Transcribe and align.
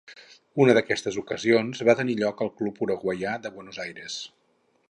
Una 0.63 0.73
d'aquestes 0.77 1.19
ocasions 1.23 1.83
va 1.91 1.97
tenir 2.01 2.17
lloc 2.23 2.41
en 2.43 2.49
el 2.49 2.53
Club 2.63 2.83
uruguaià 2.89 3.39
de 3.45 3.55
Buenos 3.59 3.83
Aires. 3.89 4.21